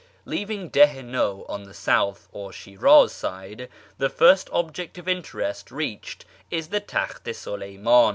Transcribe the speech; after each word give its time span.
Leaving 0.25 0.67
Dih 0.69 0.97
i 0.97 1.01
Naw 1.03 1.43
on 1.47 1.65
the 1.65 1.75
south, 1.75 2.27
or 2.31 2.49
Sln'raz, 2.49 3.11
side, 3.11 3.69
the 3.99 4.09
first 4.09 4.49
object 4.51 4.97
of 4.97 5.07
interest 5.07 5.69
reached 5.69 6.25
is 6.49 6.69
the 6.69 6.79
Takht 6.79 7.27
i 7.27 7.31
Sidcymdn. 7.31 8.07